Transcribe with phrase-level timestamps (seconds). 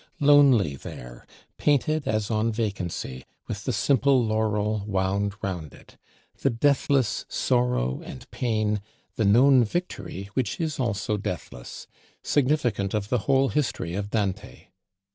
[0.19, 1.27] Lonely there,
[1.59, 5.95] painted as on vacancy, with the simple laurel wound round it;
[6.41, 8.81] the deathless sorrow and pain,
[9.15, 11.85] the known victory which is also deathless;
[12.23, 14.69] significant of the whole history of Dante!